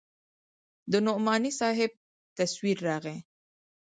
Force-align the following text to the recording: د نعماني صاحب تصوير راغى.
د 0.91 0.93
نعماني 1.05 1.51
صاحب 1.59 1.91
تصوير 2.37 2.77
راغى. 2.87 3.17